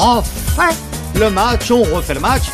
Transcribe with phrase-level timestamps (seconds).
[0.00, 0.74] refait
[1.18, 2.44] le match, on refait le match.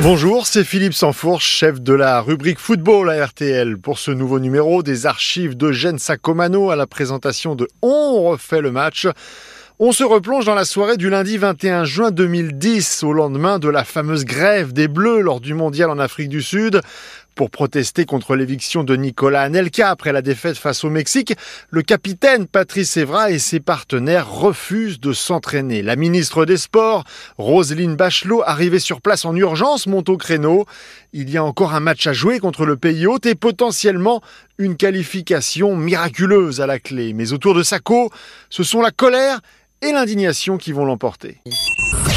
[0.00, 3.78] Bonjour, c'est Philippe Sanfourche, chef de la rubrique football à RTL.
[3.78, 8.72] Pour ce nouveau numéro des archives d'Eugène Sacomano à la présentation de On refait le
[8.72, 9.06] match.
[9.78, 13.84] On se replonge dans la soirée du lundi 21 juin 2010, au lendemain de la
[13.84, 16.80] fameuse grève des Bleus lors du mondial en Afrique du Sud.
[17.34, 21.34] Pour protester contre l'éviction de Nicolas Anelka après la défaite face au Mexique,
[21.70, 25.80] le capitaine Patrice Evra et ses partenaires refusent de s'entraîner.
[25.80, 27.04] La ministre des Sports,
[27.38, 30.66] Roselyne Bachelot, arrivée sur place en urgence, monte au créneau.
[31.14, 34.20] Il y a encore un match à jouer contre le pays hôte et potentiellement
[34.58, 37.14] une qualification miraculeuse à la clé.
[37.14, 38.10] Mais autour de Sacco,
[38.50, 39.40] ce sont la colère
[39.82, 41.38] et l'indignation qui vont l'emporter.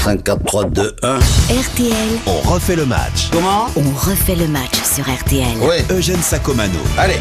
[0.03, 1.15] 5, 4, 3, 2, 1.
[1.17, 1.95] RTL,
[2.27, 3.29] On refait le match.
[3.31, 3.65] Comment?
[3.75, 5.57] On refait le match sur RTL.
[5.59, 5.83] Ouais.
[5.89, 6.79] Eugène Sacomano.
[6.97, 7.17] Allez.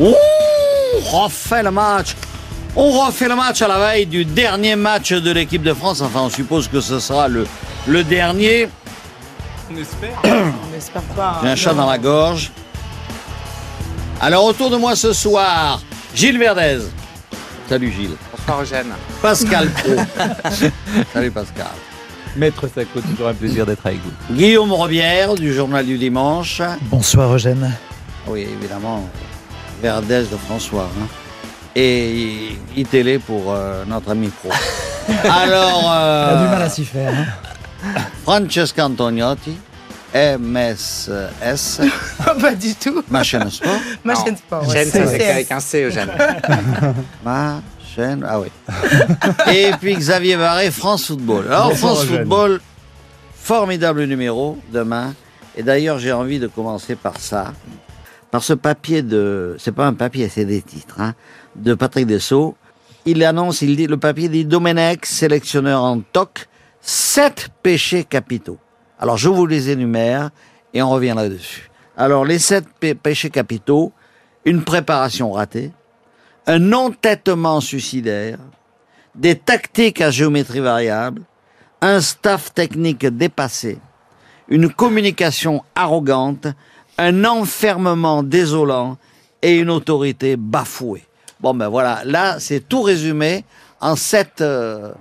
[0.00, 0.14] On
[1.10, 2.14] refait le match.
[2.74, 6.00] On refait le match à la veille du dernier match de l'équipe de France.
[6.00, 7.46] Enfin, on suppose que ce sera le,
[7.86, 8.68] le dernier.
[9.70, 11.40] On espère pas.
[11.42, 12.52] J'ai un chat dans la gorge.
[14.20, 15.82] Alors, autour de moi ce soir,
[16.14, 16.78] Gilles Verdez.
[17.68, 18.16] Salut Gilles.
[18.36, 18.92] Bonsoir Eugène.
[19.20, 19.92] Pascal Pro.
[21.12, 21.66] Salut Pascal.
[22.36, 24.34] Maître Sacco, toujours un plaisir d'être avec vous.
[24.34, 26.62] Guillaume Robière du Journal du Dimanche.
[26.82, 27.72] Bonsoir Eugène.
[28.26, 29.08] Oui, évidemment,
[29.82, 30.88] Verdez de François.
[31.00, 31.06] hein.
[31.74, 34.50] Et ITélé pour euh, notre ami Pro.
[35.24, 37.12] Alors, T'as du euh, mal à s'y faire.
[37.14, 38.00] hein.
[38.24, 39.56] Francesca Antoniotti,
[40.14, 41.80] MSS,
[42.40, 43.02] pas du tout.
[43.08, 43.80] ma chaîne sport.
[44.04, 44.70] Ma chaîne sport.
[44.70, 46.10] Ça s'écrit avec un C, Eugène.
[47.24, 47.62] Ma
[47.94, 48.48] chaîne, ah oui.
[49.54, 51.46] Et puis Xavier Barré, France Football.
[51.46, 52.04] Alors, France.
[52.04, 52.60] Football,
[53.34, 55.14] formidable numéro demain.
[55.56, 57.52] Et d'ailleurs, j'ai envie de commencer par ça.
[58.30, 59.56] Par ce papier de.
[59.58, 61.14] C'est pas un papier, c'est des titres, hein,
[61.56, 62.54] de Patrick Dessau.
[63.04, 66.48] Il annonce, il dit, le papier dit Domenech, sélectionneur en TOC,
[66.82, 68.58] sept péchés capitaux.
[69.02, 70.30] Alors, je vous les énumère
[70.72, 71.68] et on revient là-dessus.
[71.96, 73.90] Alors, les sept pé- péchés capitaux,
[74.44, 75.72] une préparation ratée,
[76.46, 78.38] un entêtement suicidaire,
[79.16, 81.22] des tactiques à géométrie variable,
[81.80, 83.80] un staff technique dépassé,
[84.46, 86.46] une communication arrogante,
[86.96, 88.98] un enfermement désolant
[89.42, 91.04] et une autorité bafouée.
[91.40, 93.44] Bon ben voilà, là c'est tout résumé
[93.80, 94.92] en sept, euh,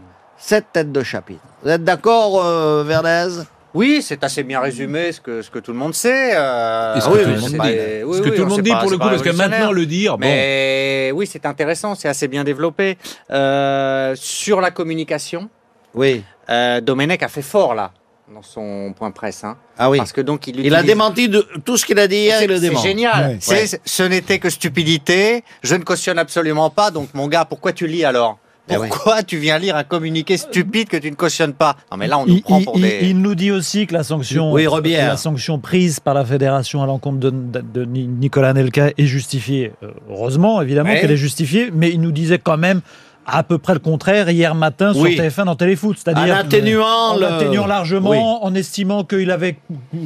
[0.73, 1.43] têtes de chapitre.
[1.61, 3.43] Vous êtes d'accord, euh, Verdez?
[3.73, 6.35] Oui, c'est assez bien résumé, ce que, ce que tout le monde sait.
[6.35, 8.69] euh, ce ah que oui, tout monde Ce oui, que oui, tout le monde dit
[8.71, 10.27] pas- pour le coup, parce que maintenant le dire, bon.
[10.27, 12.97] Mais oui, c'est intéressant, c'est assez bien développé.
[13.31, 15.49] Euh, sur la communication,
[15.95, 16.23] Oui.
[16.49, 17.91] euh, Domenech a fait fort là,
[18.33, 19.43] dans son point presse.
[19.45, 19.97] Hein, Ah oui.
[19.99, 22.39] Parce que donc il Il a utilise- démenti de, tout ce qu'il a dit hier,
[22.39, 23.25] C'est il génial.
[23.31, 23.37] Ouais.
[23.39, 25.43] C'est- c'est- Ce n'était que stupidité.
[25.63, 26.91] Je ne cautionne absolument pas.
[26.91, 28.37] Donc, mon gars, pourquoi tu lis alors?
[28.69, 28.87] Eh ouais.
[28.89, 32.19] Pourquoi tu viens lire un communiqué stupide que tu ne cautionnes pas Non, mais là,
[32.19, 32.99] on nous Il, prend pour il- des.
[33.03, 35.07] il nous dit aussi que la sanction, Oui, Robière.
[35.09, 39.05] la sanction prise par la fédération à l'encontre de, de- de Ni- Nicolas Nelka est
[39.05, 39.73] justifiée.
[39.83, 42.81] Euh, heureusement, évidemment, qu'elle est justifiée, mais il nous disait quand même
[43.25, 45.13] à peu près le contraire hier matin Oui.
[45.15, 45.95] sur TF1 dans Téléfoot.
[45.95, 47.25] En C'est-à-dire atténuant en le...
[47.25, 48.17] atténuant largement, Oui.
[48.19, 49.57] en estimant qu'il avait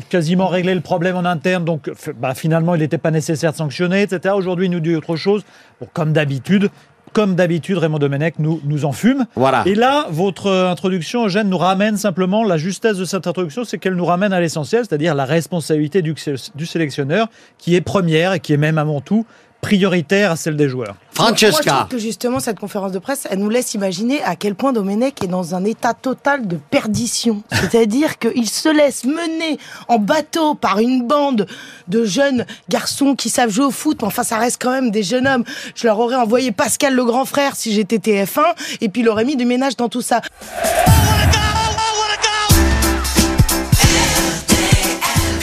[0.10, 1.90] quasiment réglé le problème en interne, donc
[2.20, 4.34] bah, finalement il n'était pas nécessaire de sanctionner, etc.
[4.38, 5.44] Aujourd'hui il nous dit autre chose.
[5.80, 6.70] Bon, comme d'habitude,
[7.16, 9.26] comme d'habitude, Raymond Domenech nous, nous en fume.
[9.38, 9.64] Voilà.
[9.66, 13.78] Et là, votre euh, introduction, Eugène, nous ramène simplement, la justesse de cette introduction, c'est
[13.78, 16.14] qu'elle nous ramène à l'essentiel, c'est-à-dire la responsabilité du,
[16.56, 19.26] du sélectionneur, qui est première et qui est même avant tout
[19.66, 20.96] prioritaire à celle des joueurs.
[21.18, 21.72] Moi, je Francesca.
[21.72, 25.24] trouve que justement, cette conférence de presse, elle nous laisse imaginer à quel point Domenech
[25.24, 27.42] est dans un état total de perdition.
[27.52, 31.48] C'est-à-dire qu'il se laisse mener en bateau par une bande
[31.88, 33.98] de jeunes garçons qui savent jouer au foot.
[34.02, 35.44] Mais enfin, ça reste quand même des jeunes hommes.
[35.74, 38.44] Je leur aurais envoyé Pascal le grand frère si j'étais TF1
[38.82, 40.22] et puis il aurait mis du ménage dans tout ça.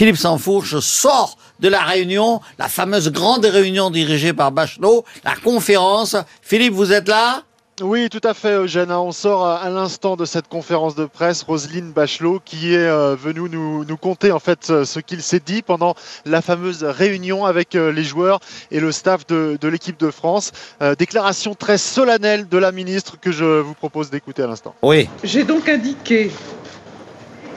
[0.02, 6.16] Philippe Sansfourche sort de la réunion, la fameuse grande réunion dirigée par Bachelot, la conférence.
[6.42, 7.44] Philippe, vous êtes là?
[7.80, 8.90] Oui, tout à fait, Eugène.
[8.90, 13.48] On sort à l'instant de cette conférence de presse Roselyne Bachelot qui est euh, venue
[13.48, 15.94] nous, nous conter en fait euh, ce qu'il s'est dit pendant
[16.24, 18.40] la fameuse réunion avec euh, les joueurs
[18.72, 20.50] et le staff de, de l'équipe de France.
[20.82, 24.74] Euh, déclaration très solennelle de la ministre que je vous propose d'écouter à l'instant.
[24.82, 25.08] Oui.
[25.22, 26.32] J'ai donc indiqué,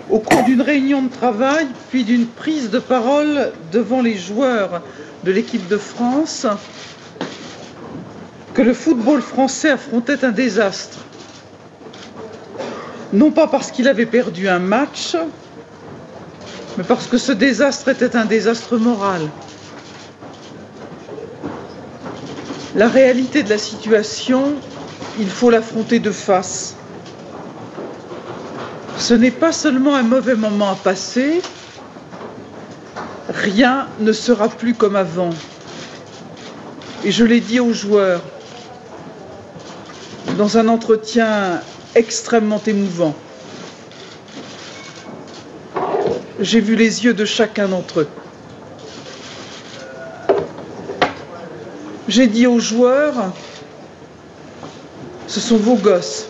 [0.10, 4.82] au cours d'une réunion de travail, puis d'une prise de parole devant les joueurs
[5.24, 6.46] de l'équipe de France,
[8.54, 11.00] que le football français affrontait un désastre.
[13.14, 15.16] Non pas parce qu'il avait perdu un match,
[16.78, 19.22] mais parce que ce désastre était un désastre moral.
[22.76, 24.56] La réalité de la situation,
[25.18, 26.76] il faut l'affronter de face.
[29.08, 31.44] Ce n'est pas seulement un mauvais moment à passer,
[33.30, 35.30] rien ne sera plus comme avant.
[37.04, 38.24] Et je l'ai dit aux joueurs
[40.40, 41.62] dans un entretien
[41.94, 43.14] extrêmement émouvant.
[46.40, 48.10] J'ai vu les yeux de chacun d'entre eux.
[52.08, 53.34] J'ai dit aux joueurs,
[55.28, 56.26] ce sont vos gosses,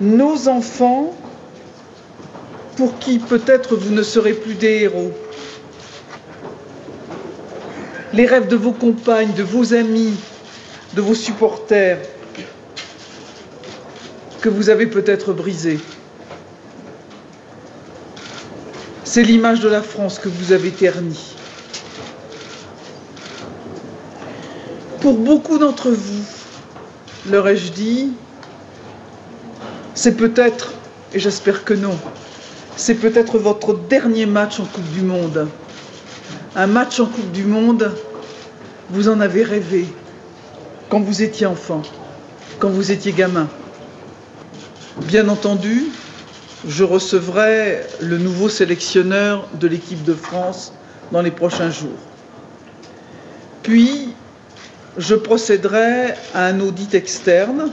[0.00, 1.14] nos enfants,
[2.78, 5.12] pour qui peut-être vous ne serez plus des héros.
[8.12, 10.14] Les rêves de vos compagnes, de vos amis,
[10.94, 11.98] de vos supporters,
[14.40, 15.80] que vous avez peut-être brisés.
[19.02, 21.34] C'est l'image de la France que vous avez ternie.
[25.00, 26.24] Pour beaucoup d'entre vous,
[27.28, 28.12] leur ai-je dit,
[29.94, 30.74] c'est peut-être,
[31.12, 31.98] et j'espère que non,
[32.78, 35.48] c'est peut-être votre dernier match en Coupe du Monde.
[36.54, 37.92] Un match en Coupe du Monde,
[38.90, 39.84] vous en avez rêvé
[40.88, 41.82] quand vous étiez enfant,
[42.60, 43.48] quand vous étiez gamin.
[45.06, 45.86] Bien entendu,
[46.66, 50.72] je recevrai le nouveau sélectionneur de l'équipe de France
[51.10, 51.98] dans les prochains jours.
[53.64, 54.14] Puis,
[54.96, 57.72] je procéderai à un audit externe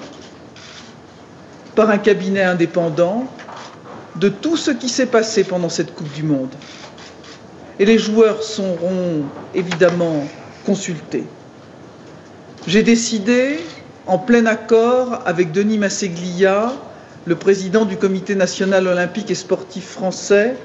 [1.75, 3.27] par un cabinet indépendant
[4.19, 6.53] de tout ce qui s'est passé pendant cette Coupe du Monde.
[7.79, 9.23] Et les joueurs seront
[9.53, 10.25] évidemment
[10.65, 11.25] consultés.
[12.67, 13.59] J'ai décidé,
[14.07, 16.73] en plein accord avec Denis Masseglia,
[17.25, 20.55] le président du Comité national olympique et sportif français,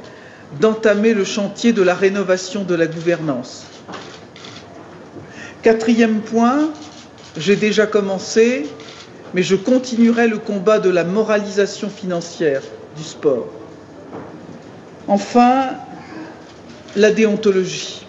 [0.60, 3.64] d'entamer le chantier de la rénovation de la gouvernance.
[5.62, 6.70] Quatrième point,
[7.36, 8.66] j'ai déjà commencé,
[9.34, 12.62] mais je continuerai le combat de la moralisation financière
[12.96, 13.48] du sport.
[15.08, 15.70] Enfin,
[16.96, 18.06] la déontologie.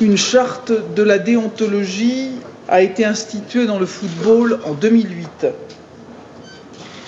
[0.00, 2.32] Une charte de la déontologie
[2.68, 5.46] a été instituée dans le football en 2008.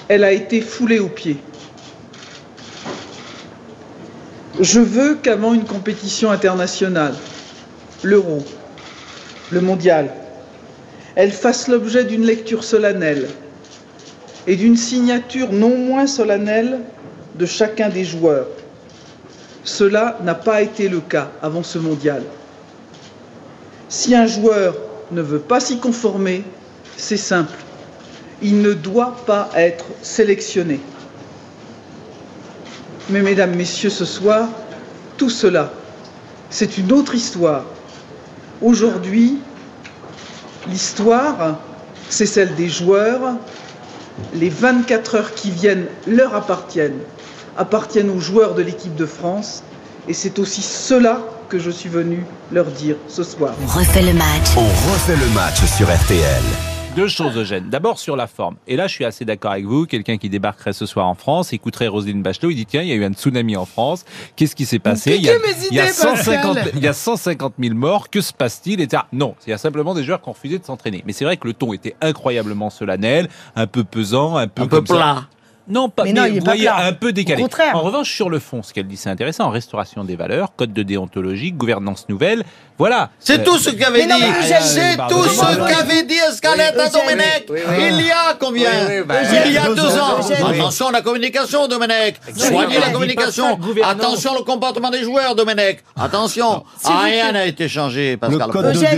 [0.09, 1.39] Elle a été foulée aux pieds.
[4.61, 7.15] Je veux qu'avant une compétition internationale,
[8.03, 8.45] l'euro,
[9.51, 10.15] le mondial,
[11.15, 13.29] elle fasse l'objet d'une lecture solennelle
[14.47, 16.81] et d'une signature non moins solennelle
[17.35, 18.47] de chacun des joueurs.
[19.65, 22.23] Cela n'a pas été le cas avant ce mondial.
[23.89, 24.77] Si un joueur
[25.11, 26.45] ne veut pas s'y conformer,
[26.97, 27.57] c'est simple.
[28.43, 30.81] Il ne doit pas être sélectionné.
[33.11, 34.49] Mais mesdames, messieurs, ce soir,
[35.17, 35.73] tout cela,
[36.51, 37.65] c'est une autre histoire.
[38.61, 39.39] Aujourd'hui,
[40.69, 41.59] l'histoire,
[42.09, 43.37] c'est celle des joueurs.
[44.35, 47.01] Les 24 heures qui viennent leur appartiennent,
[47.57, 49.63] appartiennent aux joueurs de l'équipe de France.
[50.09, 53.55] Et c'est aussi cela que je suis venu leur dire ce soir.
[53.63, 54.57] On refait le match.
[54.57, 56.66] On refait le match sur RTL.
[56.97, 57.69] Deux choses, Eugène.
[57.69, 58.57] D'abord sur la forme.
[58.67, 59.85] Et là, je suis assez d'accord avec vous.
[59.85, 62.93] Quelqu'un qui débarquerait ce soir en France, écouterait Roselyne Bachelot, il dit tiens, il y
[62.93, 64.07] a eu un tsunami en France.
[64.35, 65.17] Qu'est-ce qui s'est passé?
[65.17, 65.35] Il y, a,
[65.71, 68.09] il, y a 150, il y a 150 000 morts.
[68.09, 68.81] Que se passe-t-il?
[68.81, 71.03] Et Non, il y a simplement des joueurs qui ont refusé de s'entraîner.
[71.07, 74.67] Mais c'est vrai que le ton était incroyablement solennel, un peu pesant, un peu, un
[74.67, 74.97] peu plat.
[74.97, 75.36] Ça.
[75.69, 77.41] Non, pas, mais, non, vous voyez, un peu décalé.
[77.43, 77.75] Au contraire.
[77.77, 79.51] En revanche, sur le fond, ce qu'elle dit, c'est intéressant.
[79.51, 82.45] Restauration des valeurs, code de déontologie, gouvernance nouvelle.
[82.79, 83.09] Voilà.
[83.19, 84.25] C'est Euh, tout ce qu'avait mais non, dit.
[84.27, 87.47] mais C'est tout ce qu'avait dit Escalette à Eugène, Domenech.
[87.49, 87.75] oui, oui.
[87.91, 89.15] Il y a combien Oui, oui, bah,
[89.47, 90.19] Il y a deux ans.
[90.51, 92.17] Attention à la communication, Domenech.
[92.37, 93.59] Soignez Il la communication.
[93.83, 95.79] Attention au comportement des joueurs, Domenech.
[95.99, 96.65] Attention.
[96.83, 98.51] Vous Rien n'a été changé, Pascal.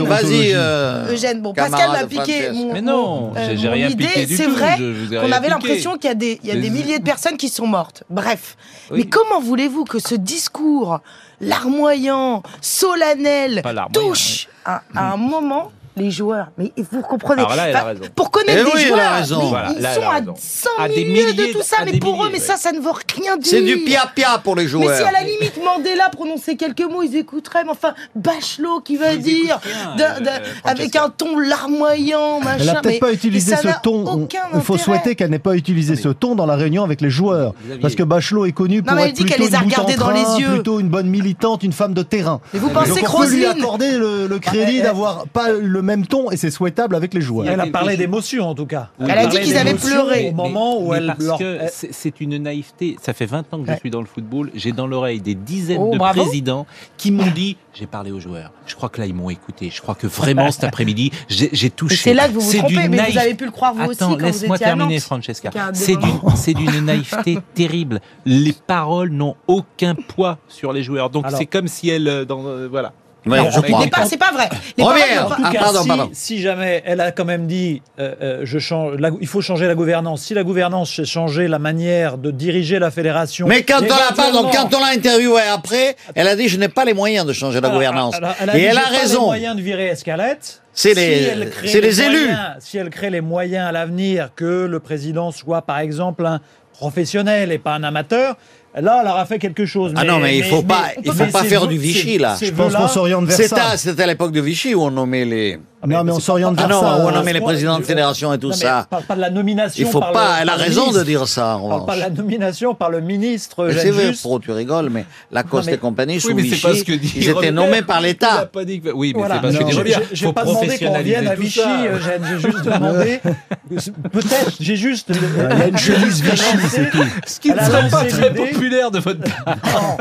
[0.03, 0.53] Vas-y.
[0.55, 4.05] euh, Eugène, bon, Pascal m'a piqué Mais non, j'ai- rien idée.
[4.07, 4.77] piqué du C'est vrai
[5.21, 8.05] qu'on avait l'impression qu'il y a des, il des milliers de personnes qui sont mortes.
[8.11, 8.57] Bref.
[8.91, 8.99] Oui.
[8.99, 11.01] Mais comment voulez-vous que ce discours
[11.41, 17.69] larmoyant, solennel, larmoyant, touche à, à un moment les joueurs Mais vous comprenez Alors là,
[17.69, 18.03] elle a Enfin, raison.
[18.15, 19.39] Pour connaître Eh des oui, elle a joueurs, raison.
[19.43, 20.35] mais Voilà, ils là, elle sont a à raison.
[20.39, 22.39] 100 À des milliers de tout de- ça, à mais des pour eux, milliers, mais
[22.39, 22.45] ouais.
[22.45, 23.51] ça, ça ne veut rien dire.
[23.51, 24.97] C'est du pia-pia pour les Mais joueurs.
[24.97, 27.65] si à la limite Mandela prononçait quelques mots, ils écouteraient.
[27.65, 32.41] Mais enfin, Bachelot qui va dire, écoutent rien, d'un- d'un- euh, avec un ton larmoyant,
[32.41, 32.57] machin.
[32.61, 34.05] Elle n'a peut-être mais- pas utilisé mais ça ce n'a ton.
[34.07, 34.79] aucun Il faut intérêt.
[34.85, 37.55] souhaiter qu'elle n'ait pas utilisé ce ton dans la réunion avec les joueurs.
[37.65, 37.81] Xavier.
[37.81, 39.65] Parce que Bachelot est connue pour mais elle être dit plutôt qu'elle les a une
[39.69, 40.49] boute en regardés dans les yeux.
[40.55, 42.41] plutôt une bonne militante, une femme de terrain.
[42.53, 44.83] Mais vous Donc pensez que on peut lui Roselyne accorder le, le crédit Bah, elle-
[44.83, 47.49] d'avoir pas le même ton et c'est souhaitable avec les joueurs.
[47.49, 48.91] Elle a parlé d'émotion en tout cas.
[49.01, 50.29] Elle a dit qu'ils avaient pleuré.
[50.31, 51.07] Au moment où Mais elle.
[51.07, 52.97] parce leur- que elle- c'est- une naïveté.
[53.01, 54.51] Ça fait 20 ans que je suis dans le football.
[54.55, 56.23] J'ai dans l'oreille des dizaines Oh, de bravo.
[56.23, 56.67] présidents
[56.97, 58.51] qui m'ont dit j'ai parlé aux joueurs.
[58.67, 59.71] Je crois que là ils m'ont écouté.
[59.75, 61.97] Je crois que vraiment cet après-midi j'ai touché.
[61.97, 63.19] C'est là que vous vous trompez, mais vous naïveté.
[63.19, 65.03] avez pu le croire vous aussi Attends, vous laisse-moi terminer, Nantes.
[65.05, 65.51] Francesca.
[65.73, 68.01] C'est d'une, c'est d'une naïveté terrible.
[68.27, 71.09] Les paroles n'ont aucun poids sur les joueurs.
[71.11, 72.93] Donc c'est comme si elles, euh, dans, euh, voilà.
[73.27, 73.87] Non, je mais crois.
[73.89, 74.49] Pas- C'est pas vrai.
[74.77, 75.01] Les paroles
[75.45, 76.11] Ah, cas, pardon, si, pardon.
[76.13, 79.67] si jamais elle a quand même dit, euh, euh, je change, la- il faut changer
[79.67, 80.23] la gouvernance.
[80.23, 83.47] Si la gouvernance, c'est changer la manière de diriger la fédération.
[83.47, 86.59] Mais quand on l'a pardon, éventuellement- quand on l'a interviewé après, elle a dit je
[86.59, 88.15] n'ai pas les moyens de changer la Alors, gouvernance.
[88.15, 89.25] alors, elle a Et dit, elle a pas les raison.
[89.27, 90.63] moyens de virer Escalette.
[90.73, 92.19] C'est les- elle crée c'est les élus.
[92.29, 96.41] moyens- si elle crée les moyens à l'avenir que le président soit, par exemple, un
[96.79, 98.37] professionnel et pas un amateur,
[98.81, 99.93] là, elle aura fait quelque chose.
[99.97, 102.37] Ah non, mais il faut pas- il faut pas faire du Vichy, là.
[102.41, 103.71] Je pense qu'on s'oriente vers C'est ça.
[103.73, 105.59] à- C'était à l'époque de Vichy où on nommait les.
[105.87, 106.97] Non, mais on s'oriente Ah vers non, ça.
[106.99, 108.87] où on nommait les présidents de fédération et tout Non, ça.
[108.91, 109.87] Pas, pas de la nomination.
[109.87, 110.37] Il faut par pas.
[110.37, 111.57] le- Elle a raison de dire ça.
[111.57, 112.19] En parle pas de la revanche.
[112.19, 113.69] nomination par le ministre.
[113.73, 116.49] C'est vrai, pro, tu rigoles, mais Lacoste Non, mais- et compagnie, sous Oui, mais c'est
[116.51, 118.49] Vichy, pas ce que dit ils étaient nommés par l'État.
[118.67, 119.37] dit Oui, mais Voilà.
[119.37, 121.61] c'est pas ce que dit j'ai- pas demandé qu'on revienne à Vichy.
[121.61, 123.21] J'ai juste demandé.
[123.69, 125.11] Peut-être, j'ai juste.
[125.11, 127.05] Y a une chemise Vichy, c'est tout.
[127.27, 128.51] Ce qui ne Elle a serait pas lancé très l'idée.
[128.51, 129.97] populaire de votre part.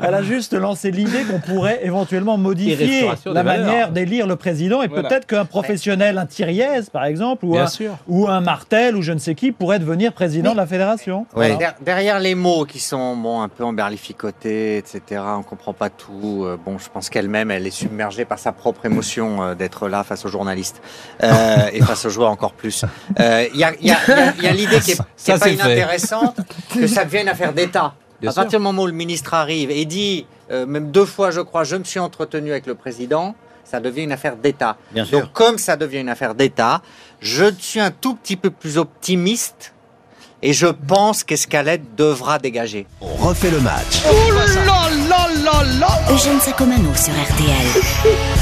[0.00, 4.88] Elle a juste lancé l'idée qu'on pourrait éventuellement modifier la manière d'élire le président et
[4.88, 5.08] Voilà.
[5.08, 7.96] peut-être qu'un professionnel, un Thiriez par exemple, ou un, sûr.
[8.08, 11.26] ou un Martel ou je ne sais qui pourrait devenir président de la fédération.
[11.34, 11.46] Oui.
[11.46, 11.54] Voilà.
[11.56, 15.20] Der- derrière les mots qui sont bon un peu emberlificotés, etc.
[15.38, 16.42] On comprend pas tout.
[16.44, 20.04] euh, bon, je pense qu'elle-même, elle est submergée par sa propre émotion euh, d'être là
[20.04, 20.80] face aux journalistes
[21.22, 22.84] euh, et face aux joueurs encore plus.
[23.20, 25.48] Euh, Il y a, il y a- y l'idée qui est, qui Ça, est pas
[25.48, 26.36] inintéressante
[26.74, 27.94] que ça devienne affaire d'État.
[28.20, 28.42] Bien à sûr.
[28.42, 31.64] partir du moment où le ministre arrive et dit, euh, même deux fois, je crois,
[31.64, 33.34] je me suis entretenu avec le président.
[33.64, 34.76] Ça devient une affaire d'État.
[34.94, 35.20] Sûr.
[35.20, 36.82] Donc, comme ça devient une affaire d'État,
[37.20, 39.72] je suis un tout petit peu plus optimiste
[40.42, 42.86] et je pense qu'Escalette devra dégager.
[43.00, 44.02] On refait le match.
[46.10, 47.82] Eugène Sacomano sur RTL.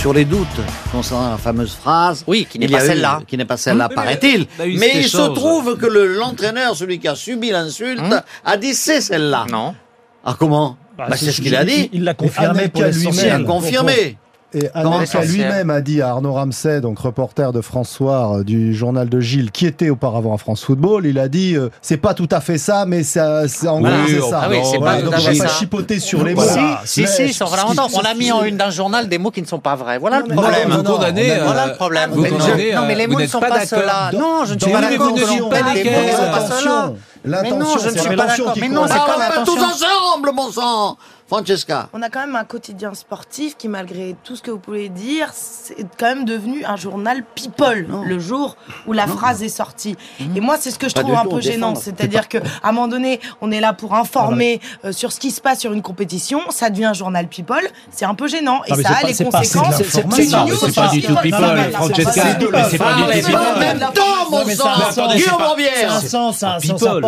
[0.00, 0.46] Sur les doutes
[0.90, 2.24] concernant la fameuse phrase.
[2.26, 3.20] Oui, qui n'est pas celle-là.
[3.26, 4.46] Qui n'est pas celle-là, Oui, mais paraît-il.
[4.78, 8.20] Mais il se trouve que le- l'entraîneur, celui qui a subi l'insulte, Hum.
[8.44, 9.44] a dit c'est celle-là.
[9.50, 9.74] Non.
[10.24, 11.90] Ah, comment Bah, Bah, C'est ce qu'il a dit.
[11.92, 13.40] Il l'a confirmé pour lui-même.
[13.42, 14.16] Il confirmé.
[14.52, 14.68] Et
[15.06, 19.20] ça lui-même a dit à Arnaud Ramsey, donc reporter de François euh, du journal de
[19.20, 22.40] Gilles, qui était auparavant à France Football, il a dit euh, c'est pas tout à
[22.40, 24.40] fait ça, mais ça, c'est en Oui, gros c'est ça.
[24.44, 26.42] ah oui, c'est Voilà, pas donc à on va pas chipoter sur les mots.
[26.42, 26.80] Voilà.
[26.84, 29.60] Si, si, ce on a mis en une d'un journal des mots qui ne sont
[29.60, 29.98] pas vrais.
[29.98, 30.68] Voilà le problème.
[30.68, 32.10] non, Vous condamnez, Voilà le problème.
[32.14, 34.10] non, mais les mots ne n'êtes sont pas ceux-là.
[34.12, 35.14] Non, je ne suis pas d'accord.
[35.14, 35.94] vous ne pas lesquels.
[37.24, 38.54] L'intention, Mais non, je ne c'est suis pas l'intention d'accord.
[38.54, 38.90] qui Mais non, compte.
[38.90, 40.96] c'est Ah, pas on va pas tous ensemble, bon sang
[41.28, 41.88] Francesca.
[41.92, 45.28] On a quand même un quotidien sportif qui, malgré tout ce que vous pouvez dire,
[45.32, 48.02] c'est quand même devenu un journal people Non.
[48.02, 48.56] le jour
[48.88, 49.96] où la phrase est sortie.
[50.34, 51.76] Et moi, c'est ce que je Pas trouve un peu gênant.
[51.76, 55.40] C'est-à-dire qu'à un moment donné, on est là pour informer euh, sur ce qui se
[55.40, 56.40] passe sur une compétition.
[56.50, 57.62] Ça devient un journal people.
[57.92, 58.62] C'est un peu gênant.
[58.66, 59.76] Et Non, ça a pas- les conséquences.
[59.84, 60.02] c'est-
[60.74, 62.12] pas du tout people, Francesca.
[62.12, 63.58] c'est pas du Mais c'est pas du Parlez tout pas en people.
[63.60, 65.14] même temps, mon sang a un sens.
[65.14, 66.00] Guillaume Robière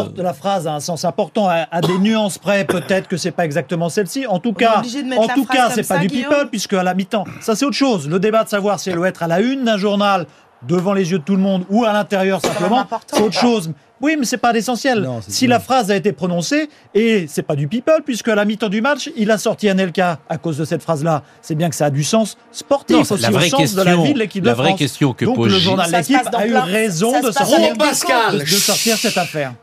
[0.02, 2.64] un la phrase a un sens important à, à des nuances près.
[2.64, 4.26] Peut-être que c'est pas exactement celle-ci.
[4.26, 6.82] En tout cas, de en tout cas, c'est pas ça, du Guillaume people puisque à
[6.82, 8.08] la mi-temps, ça c'est autre chose.
[8.08, 10.26] Le débat de savoir si elle doit être à la une d'un journal
[10.66, 13.72] devant les yeux de tout le monde ou à l'intérieur simplement, c'est autre chose.
[14.00, 15.08] Oui, mais c'est pas l'essentiel.
[15.28, 18.68] Si la phrase a été prononcée et c'est pas du people puisque à la mi-temps
[18.68, 21.22] du match, il a sorti Anelka à cause de cette phrase-là.
[21.40, 23.78] C'est bien que ça a du sens sportif Non, aussi la au vraie sens question,
[23.80, 24.78] de la vie de l'équipe de la vraie France.
[24.80, 28.44] question que Donc pose le journal passe dans a eu raison de sortir, de, de
[28.44, 29.54] sortir cette affaire.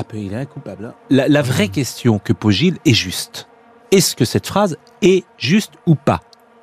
[0.00, 0.84] Ah, peu, il est incoupable.
[0.86, 0.94] hein.
[1.10, 3.48] La, la vraie question que pose Gilles est juste.
[3.90, 6.20] Est-ce que cette phrase est juste ou pas?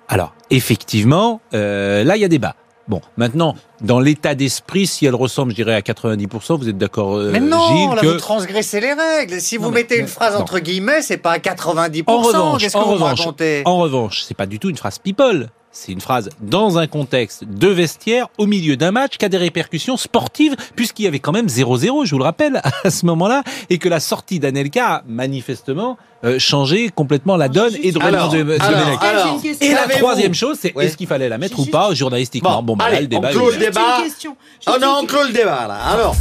[0.07, 2.55] Alors, effectivement, euh, là, il y a débat.
[2.87, 7.15] Bon, maintenant, dans l'état d'esprit, si elle ressemble, je dirais, à 90%, vous êtes d'accord,
[7.17, 8.05] euh, Mais non, Gilles, là, que...
[8.07, 9.41] vous transgressez les règles.
[9.41, 10.41] Si vous Non, mais- mettez une phrase non.
[10.41, 12.03] entre guillemets, c'est pas à 90%.
[12.07, 13.63] En revanche, Qu'est-ce que en vous me revanche, racontez?
[13.65, 15.49] En revanche, c'est pas du tout une phrase people.
[15.77, 19.35] C'est une phrase dans un contexte de vestiaire au milieu d'un match qui a des
[19.35, 23.43] répercussions sportives puisqu'il y avait quand même 0-0, je vous le rappelle, à ce moment-là,
[23.69, 28.29] et que la sortie d'Anelka a manifestement euh, changé complètement la donne et de Alors,
[28.29, 29.41] de, de alors, alors.
[29.59, 30.85] Et la troisième chose, c'est Ouais.
[30.85, 33.33] est-ce qu'il fallait la mettre ou pas journalistiquement Bon, bah, là, allez, le débat on
[33.33, 33.97] clôt est- le débat.
[33.99, 34.37] une question.
[34.67, 35.75] Oh non, on clôt le débat là.
[35.91, 36.15] Alors,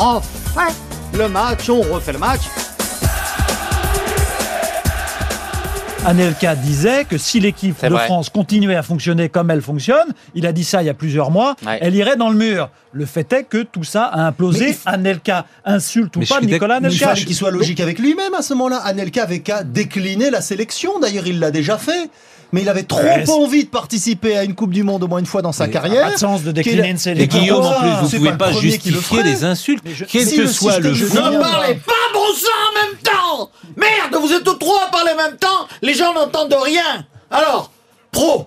[0.00, 0.74] on refait
[1.14, 2.40] le match, on refait le match.
[6.06, 8.04] Anelka disait que si l'équipe de vrai.
[8.04, 11.30] France continuait à fonctionner comme elle fonctionne, il a dit ça il y a plusieurs
[11.32, 11.78] mois, Ouais.
[11.80, 12.70] elle irait dans le mur.
[12.92, 14.66] Le fait est que tout ça a implosé.
[14.66, 17.08] Mais il- Anelka insulte ou Mais pas Nicolas il Anelka.
[17.08, 18.76] fallait qu'il soit logique avec lui-même à ce moment-là.
[18.84, 20.98] Anelka avait qu'à décliner la sélection.
[21.00, 22.08] D'ailleurs, il l'a déjà fait.
[22.52, 25.18] Mais il avait trop Ouais, envie de participer à une Coupe du Monde au moins
[25.18, 26.06] une fois dans sa carrière.
[26.06, 27.40] pas de sens de décliner une Et sélection.
[27.40, 29.82] Guillaume, en plus, vous C'est pouvez pas pas le premier qui le justifier les insultes,
[29.84, 31.16] Mais je- quel si que le soit le fond.
[31.32, 33.25] Ne parlez pas bon sang en même temps
[33.76, 37.06] Merde, vous êtes tous trois à parler en même temps, les gens n'entendent rien.
[37.30, 37.70] Alors,
[38.12, 38.46] pro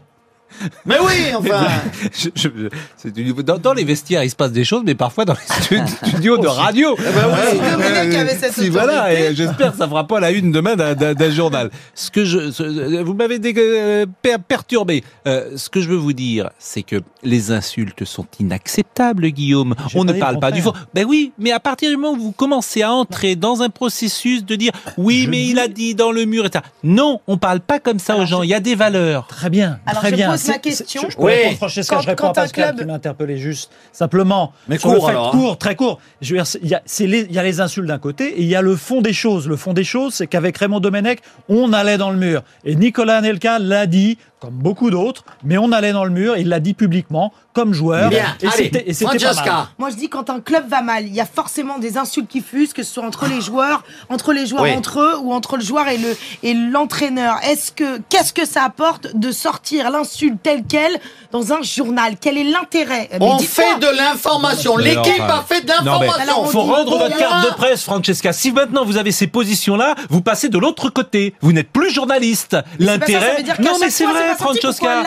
[0.86, 1.68] Mais oui, enfin
[2.18, 2.50] Je- je-
[2.98, 5.62] c'est du- dans, dans les vestiaires, il se passe des choses, mais parfois dans les
[5.64, 6.96] stu- studios de radio.
[6.98, 10.52] C'est Dominique qui avait cette Si, voilà, et j'espère que ça fera pas la une
[10.52, 11.70] demain d'un- d'un d'un journal.
[11.96, 15.04] Ce que je, ce- vous m'avez dé- euh, per- perturbé.
[15.28, 19.76] Euh, ce que je veux vous dire, c'est que les insultes sont inacceptables, Guillaume.
[19.96, 20.74] On ne parle pas du fond.
[20.94, 24.44] Ben oui, mais à partir du moment où vous commencez à entrer dans un processus
[24.46, 26.64] de dire oui, mais il a dit dans le mur, etc.
[26.84, 28.44] Non, on parle pas comme ça aux gens.
[28.44, 29.28] Il y a des valeurs.
[29.28, 30.32] Très bien, Alors, très je bien.
[30.32, 31.02] pose ma question.
[31.10, 31.34] Je peux Oui.
[31.34, 33.72] répondre, Francesca, Quand- je réponds quand à Pascal club- qui m'a interpellé juste.
[33.92, 35.32] Simplement, Mais sur le court, fait alors, hein.
[35.32, 36.00] court, très court.
[36.22, 38.42] Je veux dire, il y, a, les, il y a les insultes d'un côté et
[38.42, 39.48] il y a le fond des choses.
[39.48, 42.44] Le fond des choses, c'est qu'avec Raymond Domenech, on allait dans le mur.
[42.66, 46.38] Et Nicolas Anelka l'a dit, comme beaucoup d'autres, mais on allait dans le mur.
[46.38, 48.10] Il l'a dit publiquement, comme joueur.
[48.10, 48.54] Bien, et allez,
[48.94, 49.68] c'était pas mal.
[49.78, 52.40] Moi, je dis quand un club va mal, il y a forcément des insultes qui
[52.42, 54.72] fusent, que ce soit entre les joueurs, entre les joueurs Oui.
[54.74, 57.36] entre eux, ou entre le joueur et le et l'entraîneur.
[57.44, 61.00] Est-ce que qu'est-ce que ça apporte de sortir l'insulte telle quelle
[61.34, 62.16] dans un journal?
[62.22, 63.10] Quel est l'intérêt?
[63.12, 66.98] Mais On fait de l'information, l'équipe a fait de l'information Alors, on faut dit- rendre
[66.98, 68.32] votre carte de presse, Francesca.
[68.32, 71.34] Si maintenant vous avez ces positions-là, vous passez de l'autre côté.
[71.42, 72.56] Vous n'êtes plus journaliste.
[72.80, 73.44] L'intérêt.
[73.60, 74.29] Non mais c'est vrai.
[74.36, 75.04] Francesca.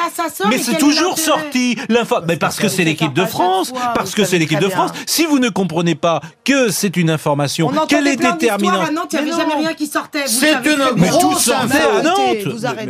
[0.49, 1.76] Mais c'est toujours sorti.
[1.88, 2.17] L'info.
[2.26, 3.73] Mais parce que c'est l'équipe de France.
[3.95, 4.69] Parce que c'est l'équipe de.
[4.69, 4.91] France.
[5.07, 8.88] Si vous ne comprenez pas que c'est une information, On qu'elle est déterminante.
[9.12, 9.61] il n'y Mais avait jamais non.
[9.61, 10.23] rien qui sortait.
[10.25, 11.19] vous C'est savez une très Mais bien.
[11.19, 12.19] tout sortait à Nantes.
[12.19, 12.43] Mais-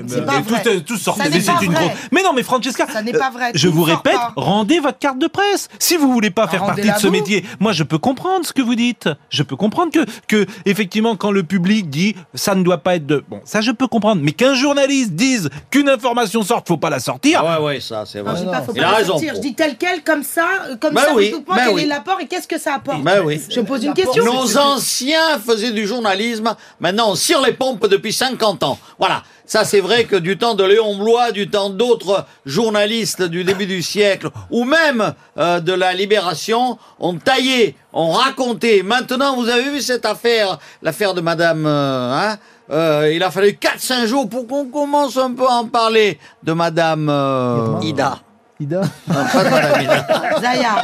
[0.06, 0.62] c'est mais pas tout, vrai.
[0.66, 1.84] euh, tout sortait, Ça n'est c'est pas une vrai.
[1.86, 1.98] grosse.
[2.12, 5.26] Mais non, mais Francesca, Ça n'est pas vrai, je vous répète, rendez votre carte de
[5.26, 5.68] presse.
[5.78, 8.62] Si vous voulez pas faire partie de ce métier, moi je peux comprendre ce que
[8.62, 9.08] vous dites.
[9.30, 13.06] Je peux comprendre que que effectivement quand le public dit ça ne doit pas être
[13.06, 14.20] de bon, ça je peux comprendre.
[14.22, 17.42] Mais qu'un journaliste dise qu'une information sorte, faut pas la sortir.
[17.44, 18.36] Ah ouais, ouais, ça, c'est Non, vrai.
[18.40, 19.34] je dis pas, faut Il pas a la raison, sortir.
[19.36, 21.74] Je dis tel quel, comme ça, euh, comme Ben ça, oui, tout point, ben quel
[21.74, 21.82] oui.
[21.82, 23.02] est l'apport et qu'est-ce que ça apporte?
[23.02, 23.40] Ben oui.
[23.50, 24.24] Je pose une question.
[24.24, 28.78] Nos anciens faisaient du journalisme, maintenant on tire les pompes depuis 50 ans.
[28.98, 33.44] Voilà, ça c'est vrai que du temps de Léon Blois, du temps d'autres journalistes du
[33.44, 38.82] début du siècle, ou même euh, de la Libération, on taillait, on racontait.
[38.85, 41.64] Maintenant, vous avez vu cette affaire, l'affaire de Madame...
[41.66, 42.38] euh, hein?
[42.72, 46.52] Euh, il a fallu 4-5 jours pour qu'on commence un peu à en parler de
[46.52, 47.08] Madame...
[47.08, 48.18] euh, Ida.
[48.62, 48.81] Ida.
[49.09, 50.07] non, pas de Madame Ida.
[50.40, 50.83] Zaya.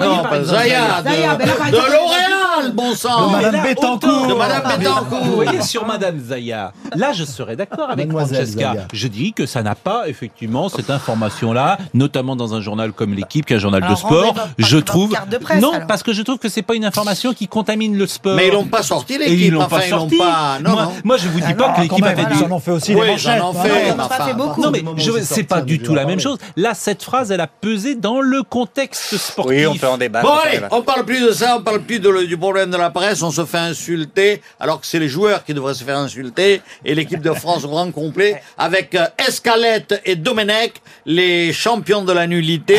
[0.00, 3.62] Non, pas Zaya, de, Zaya, mais là, par de exemple, L'Oréal, bon sang De Madame
[3.62, 4.26] Bettencourt.
[4.28, 5.18] De Madame Vous Bettencourt.
[5.34, 8.72] voyez, sur Madame Zaya, là, je serais d'accord avec Mademoiselle Francesca.
[8.74, 8.86] Zaya.
[8.92, 13.46] Je dis que ça n'a pas, effectivement, cette information-là, notamment dans un journal comme l'équipe,
[13.46, 14.10] qui est un journal Alors, de sport.
[14.26, 15.10] rendez votre- Je votre trouve.
[15.10, 15.86] carte de presse, non, alors.
[15.86, 18.34] parce que je trouve que c'est pas une information qui contamine le sport.
[18.36, 19.38] Mais ils l'ont pas sorti Et l'équipe.
[19.40, 20.18] ils l'ont enfin, pas ils l'ont sorti.
[20.18, 20.58] pas.
[20.62, 20.92] Non, moi, non.
[21.04, 22.44] moi, je vous dis Ah pas non, que l'équipe avait ils dit.
[22.44, 23.42] en ont fait aussi Oui, les manchettes.
[23.42, 23.62] en hein.
[23.62, 23.68] fait
[24.16, 24.36] femme.
[24.36, 24.62] beaucoup.
[24.62, 26.38] Non mais je- c'est pas a du tout la même chose.
[26.56, 29.52] Là, cette phrase, elle a pesé dans le contexte sportif.
[29.56, 30.26] Oui, on peut en débattre.
[30.26, 32.76] Bon allez, on parle plus de ça, on parle plus de le- du problème de
[32.76, 35.98] la presse, on se fait insulter, alors que c'est les joueurs qui devraient se faire
[35.98, 40.74] insulter, et l'équipe de France au grand complet, avec euh, Escalette et Domenech,
[41.06, 42.78] les champions de la nullité,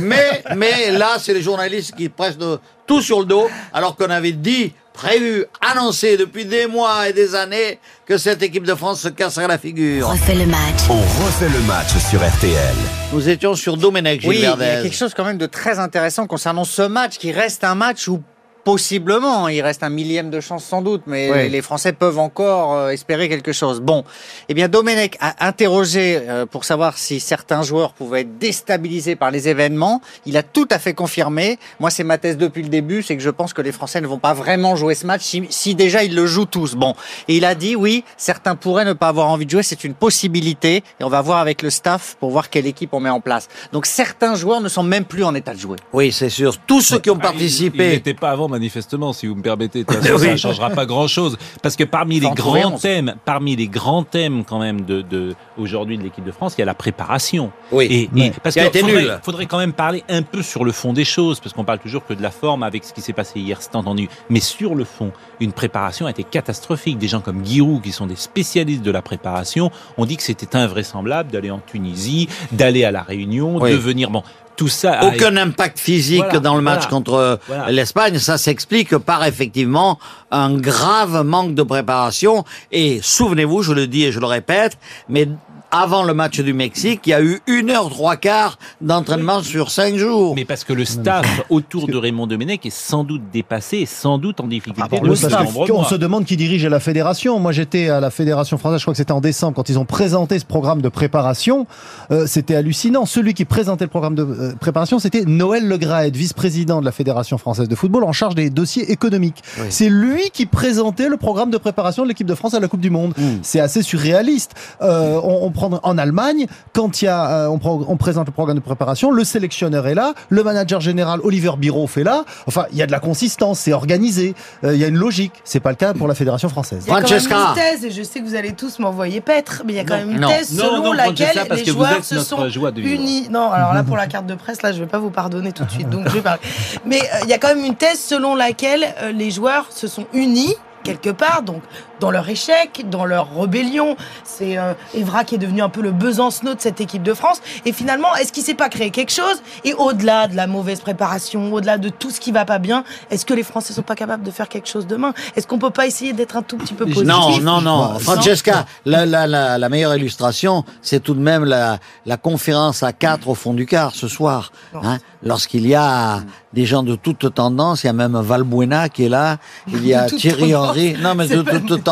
[0.00, 4.10] mais, mais là, c'est les journalistes qui pressent de- tout sur le dos, alors qu'on
[4.10, 9.00] avait dit, prévu, annoncé depuis des mois et des années, que cette équipe de France
[9.00, 10.08] se casserait la figure.
[10.08, 10.80] Refait le match.
[10.90, 12.74] On refait le match sur RTL.
[13.14, 15.78] Nous étions sur Domenech, Gilles Oui, il y a quelque chose quand même de très
[15.78, 18.22] intéressant concernant ce match qui reste un match où
[18.64, 21.48] possiblement il reste un millième de chance sans doute, mais Oui.
[21.48, 23.80] les Français peuvent encore euh, espérer quelque chose.
[23.80, 24.04] Bon,
[24.48, 29.30] eh bien Domenech a interrogé euh, pour savoir si certains joueurs pouvaient être déstabilisés par
[29.30, 30.00] les événements.
[30.26, 31.58] Il a tout à fait confirmé.
[31.78, 34.06] Moi, c'est ma thèse depuis le début, c'est que je pense que les Français ne
[34.06, 36.74] vont pas vraiment jouer ce match si, si déjà ils le jouent tous.
[36.74, 36.94] Bon,
[37.28, 39.94] et il a dit oui, certains pourraient ne pas avoir envie de jouer, c'est une
[39.94, 43.20] possibilité, et on va voir avec le staff pour voir quelle équipe on met en
[43.20, 43.48] place.
[43.72, 45.76] Donc certains joueurs ne sont même plus en état de jouer.
[45.92, 46.56] Oui, c'est sûr.
[46.66, 47.88] Tous ceux qui ont Ah, Il participé.
[47.88, 49.84] n'était pas avant, manifestement, si vous me permettez.
[49.84, 51.38] De façon, ça ne changera pas grand-chose.
[51.62, 55.96] Parce que parmi les grands thèmes, parmi les grands thèmes quand même de, de aujourd'hui
[55.96, 57.50] de l'équipe de France, il y a la préparation.
[57.72, 57.86] Oui.
[57.86, 58.32] Et, et Ouais.
[58.42, 61.54] parce qu'il faudrait, faudrait quand même parler un peu sur le fond des choses, parce
[61.54, 64.08] qu'on parle toujours que de la forme avec ce qui s'est passé hier, c'est entendu.
[64.28, 66.98] Mais sur le fond, une préparation a été catastrophique.
[66.98, 70.56] Des gens comme Giroud, qui sont des spécialistes de la préparation, ont dit que c'était
[70.56, 73.70] invraisemblable d'aller en Tunisie, d'aller à la Réunion, Oui.
[73.72, 74.10] de venir.
[74.10, 74.22] Bon,
[74.60, 74.92] tout ça.
[75.00, 76.90] a- Aucun impact physique Voilà, dans le match voilà.
[76.90, 77.70] contre Voilà.
[77.72, 79.98] l'Espagne, ça s'explique par effectivement
[80.30, 82.44] un grave manque de préparation.
[82.70, 84.76] Et souvenez-vous, je le dis et je le répète,
[85.08, 85.26] mais
[85.70, 89.70] avant le match du Mexique, il y a eu une heure trois quarts d'entraînement sur
[89.70, 90.34] cinq jours.
[90.34, 94.18] Mais parce que le staff autour de Raymond Domenech est sans doute dépassé et sans
[94.18, 94.80] doute en difficulté.
[94.84, 95.88] Ah que- nombreux on mois.
[95.88, 97.38] se demande qui dirige la fédération.
[97.38, 99.84] Moi, j'étais à la fédération française, je crois que c'était en décembre, quand ils ont
[99.84, 101.66] présenté ce programme de préparation.
[102.10, 103.06] Euh, c'était hallucinant.
[103.06, 107.38] Celui qui présentait le programme de euh, préparation, c'était Noël Legraët, vice-président de la fédération
[107.38, 109.42] française de football, en charge des dossiers économiques.
[109.58, 109.66] Oui.
[109.70, 112.80] C'est lui qui présentait le programme de préparation de l'équipe de France à la Coupe
[112.80, 113.14] du Monde.
[113.16, 113.38] Mm.
[113.42, 114.52] C'est assez surréaliste.
[114.82, 118.26] Euh, on, on prend en Allemagne, quand il y a, euh, on, prend- on présente
[118.26, 122.24] le programme de préparation, le sélectionneur est là, le manager général Oliver Biro fait là.
[122.46, 125.32] Enfin, il y a de la consistance, c'est organisé, euh, il y a une logique.
[125.44, 126.84] C'est pas le cas pour la fédération française.
[126.86, 127.48] Il y a quand même Francesca.
[127.48, 129.84] une thèse, et je sais que vous allez tous m'envoyer paître, mais il y a
[129.84, 130.06] quand Non.
[130.06, 132.14] même une thèse Non, selon non, laquelle Francesca, parce les que vous joueurs êtes se
[132.14, 133.28] notre sont unis.
[133.30, 135.64] Non, alors là, pour la carte de presse, là, je vais pas vous pardonner tout
[135.64, 136.40] de suite, donc je vais parler.
[136.86, 139.86] Mais euh, il y a quand même une thèse selon laquelle euh, les joueurs se
[139.88, 141.60] sont unis quelque part, donc
[142.00, 143.96] dans leur échec, dans leur rébellion.
[144.24, 147.40] C'est euh, Evra qui est devenu un peu le Besancenot de cette équipe de France.
[147.64, 149.42] Et finalement, est-ce qu'il s'est pas créé quelque chose?
[149.64, 153.24] Et au-delà de la mauvaise préparation, au-delà de tout ce qui va pas bien, est-ce
[153.24, 155.12] que les Français sont pas capables de faire quelque chose demain?
[155.36, 157.06] Est-ce qu'on peut pas essayer d'être un tout petit peu positif?
[157.06, 157.98] Non, non, non.
[157.98, 162.92] Francesca, la, la, la, la meilleure illustration, c'est tout de même la, la conférence à
[162.92, 164.52] quatre au fond du quart ce soir.
[164.74, 166.20] Hein, Lorsqu'il y a
[166.54, 169.36] des gens de toute tendance, il y a même Valbuena qui est là,
[169.68, 171.89] il y a Thierry Henry, non mais de toute tendance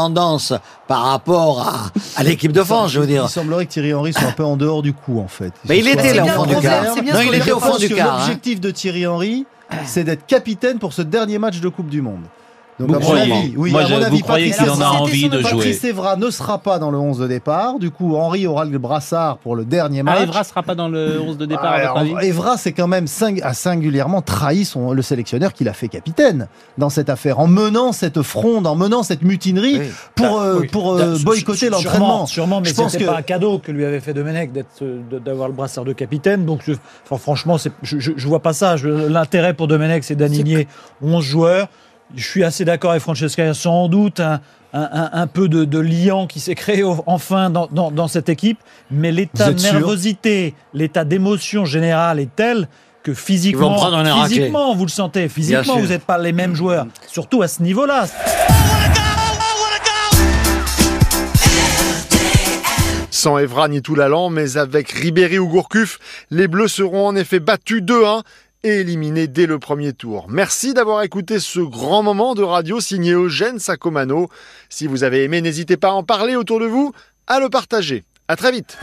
[0.86, 3.24] par rapport à, à l'équipe de France, je veux dire.
[3.28, 5.52] Il semblerait que Thierry Henry soit un peu en dehors du coup, en fait.
[5.68, 6.84] Mais il était là au fond du quart.
[6.96, 8.14] Non, il était au fond du quart.
[8.14, 8.18] hein.
[8.20, 9.46] L'objectif de Thierry Henry,
[9.84, 12.22] c'est d'être capitaine pour ce dernier match de Coupe du Monde.
[12.78, 14.62] Donc, Vous à mon croyez avis, oui, Moi, à je- mon vous avis, croyez Patrice
[14.62, 17.18] qu'il en a Evra- envie de jouer Patrice Evra ne sera pas dans le 11
[17.18, 17.80] de départ.
[17.80, 20.18] Du coup, Henry aura le brassard pour le dernier match.
[20.20, 22.70] Ah, Evra sera pas dans le 11 de départ, à Alors, votre avis Evra, c'est
[22.72, 26.46] quand même sing- a singulièrement trahi son, le sélectionneur qu'il a fait capitaine
[26.78, 29.86] dans cette affaire, en menant cette fronde, en menant cette mutinerie Oui.
[30.14, 30.68] pour, euh, Oui.
[30.68, 32.26] pour euh, boycotter l'entraînement.
[32.26, 34.82] Sûrement, mais Je pense c'était que- pas un cadeau que lui avait fait Domenech d'être,
[34.82, 36.46] euh, d'avoir le brassard de capitaine.
[36.46, 38.76] Donc, je- enfin, franchement, c'est, je, je, je vois pas ça.
[38.84, 40.68] L'intérêt pour Domenech, c'est d'aligner
[41.02, 41.66] 11 joueurs.
[42.14, 43.42] Je suis assez d'accord avec Francesca.
[43.44, 44.40] Il y a sans doute un,
[44.72, 48.08] un, un- un peu de, de liant qui s'est créé au- enfin dans, dans, dans
[48.08, 48.58] cette équipe,
[48.90, 52.68] mais l'état Vous de nervosité, l'état d'émotion générale est tel
[53.02, 54.10] que physiquement, raclé.
[54.36, 55.28] physiquement, vous le sentez.
[55.28, 58.06] Physiquement, vous n'êtes pas les mêmes joueurs, surtout à ce niveau-là.
[63.10, 65.98] Sans Evra ni Toulalan, mais avec Ribéry ou Gourcuff,
[66.30, 68.22] les Bleus seront en effet battus 2-1
[68.68, 70.26] et éliminés dès le premier tour.
[70.28, 74.28] Merci d'avoir écouté ce grand moment de radio signé Eugène Sacomano.
[74.68, 76.92] Si vous avez aimé, n'hésitez pas à en parler autour de vous,
[77.26, 78.04] à le partager.
[78.28, 78.78] À très vite.